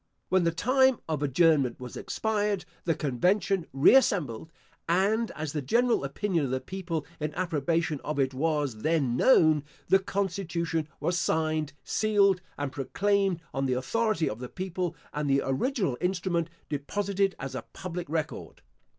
When 0.29 0.45
the 0.45 0.51
time 0.51 0.97
of 1.07 1.21
adjournment 1.21 1.79
was 1.79 1.95
expired, 1.95 2.65
the 2.85 2.95
convention 2.95 3.67
re 3.71 3.93
assembled; 3.93 4.51
and 4.89 5.29
as 5.35 5.53
the 5.53 5.61
general 5.61 6.03
opinion 6.03 6.45
of 6.45 6.49
the 6.49 6.59
people 6.59 7.05
in 7.19 7.31
approbation 7.35 7.99
of 8.03 8.17
it 8.17 8.33
was 8.33 8.77
then 8.77 9.15
known, 9.15 9.63
the 9.89 9.99
constitution 9.99 10.87
was 10.99 11.19
signed, 11.19 11.73
sealed, 11.83 12.41
and 12.57 12.71
proclaimed 12.71 13.41
on 13.53 13.67
the 13.67 13.73
authority 13.73 14.27
of 14.27 14.39
the 14.39 14.49
people 14.49 14.95
and 15.13 15.29
the 15.29 15.43
original 15.45 15.99
instrument 16.01 16.49
deposited 16.67 17.35
as 17.37 17.53
a 17.53 17.65
public 17.71 18.09
record. 18.09 18.63